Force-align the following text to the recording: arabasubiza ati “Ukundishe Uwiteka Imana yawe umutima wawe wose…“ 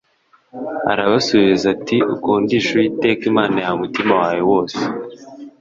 arabasubiza 0.91 1.65
ati 1.75 1.97
“Ukundishe 2.13 2.69
Uwiteka 2.75 3.23
Imana 3.31 3.55
yawe 3.61 3.75
umutima 3.77 4.13
wawe 4.21 4.41
wose…“ 4.51 4.79